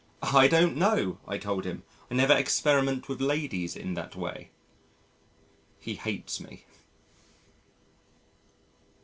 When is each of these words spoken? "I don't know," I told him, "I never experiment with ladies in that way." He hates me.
"I 0.33 0.47
don't 0.47 0.75
know," 0.77 1.19
I 1.27 1.37
told 1.37 1.63
him, 1.63 1.83
"I 2.09 2.15
never 2.15 2.33
experiment 2.35 3.07
with 3.07 3.21
ladies 3.21 3.75
in 3.75 3.93
that 3.93 4.15
way." 4.15 4.49
He 5.79 5.93
hates 5.93 6.39
me. 6.39 6.65